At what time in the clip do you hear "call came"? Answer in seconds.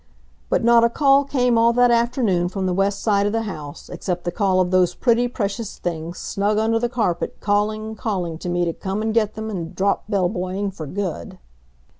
0.89-1.59